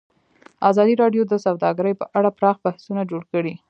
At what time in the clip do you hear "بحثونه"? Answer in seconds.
2.65-3.01